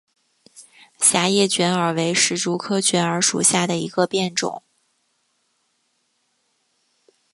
[0.97, 4.63] 狭叶卷耳为石竹科卷耳属下的一个变种。